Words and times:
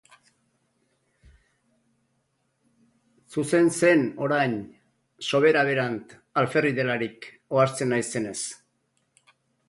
Zuzen 3.35 3.69
zen, 3.81 4.01
orain, 4.27 4.55
sobera 5.27 5.63
berant, 5.67 6.15
alferrik 6.43 6.79
delarik, 6.79 7.29
ohartzen 7.57 7.93
naizenez. 7.95 8.39